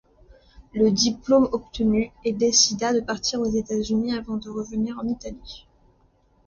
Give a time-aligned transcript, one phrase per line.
[0.73, 5.67] Le diplôme obtenu il décida de partir aux États-Unis avant de revenir en Italie.